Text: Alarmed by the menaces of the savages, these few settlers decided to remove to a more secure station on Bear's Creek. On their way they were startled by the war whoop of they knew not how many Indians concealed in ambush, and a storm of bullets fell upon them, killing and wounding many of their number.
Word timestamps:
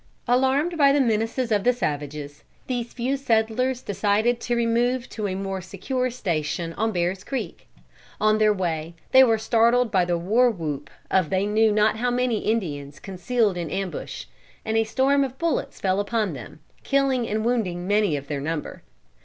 Alarmed 0.27 0.79
by 0.79 0.91
the 0.91 0.99
menaces 0.99 1.51
of 1.51 1.63
the 1.63 1.71
savages, 1.73 2.43
these 2.65 2.91
few 2.91 3.15
settlers 3.15 3.83
decided 3.83 4.39
to 4.39 4.55
remove 4.55 5.07
to 5.09 5.27
a 5.27 5.35
more 5.35 5.61
secure 5.61 6.09
station 6.09 6.73
on 6.73 6.91
Bear's 6.91 7.23
Creek. 7.23 7.67
On 8.19 8.39
their 8.39 8.51
way 8.51 8.95
they 9.11 9.23
were 9.23 9.37
startled 9.37 9.91
by 9.91 10.03
the 10.05 10.17
war 10.17 10.49
whoop 10.49 10.89
of 11.11 11.29
they 11.29 11.45
knew 11.45 11.71
not 11.71 11.97
how 11.97 12.09
many 12.09 12.39
Indians 12.39 12.99
concealed 12.99 13.57
in 13.57 13.69
ambush, 13.69 14.25
and 14.65 14.75
a 14.75 14.85
storm 14.85 15.23
of 15.23 15.37
bullets 15.37 15.79
fell 15.79 15.99
upon 15.99 16.33
them, 16.33 16.61
killing 16.81 17.27
and 17.27 17.45
wounding 17.45 17.85
many 17.85 18.17
of 18.17 18.27
their 18.27 18.41
number. 18.41 18.81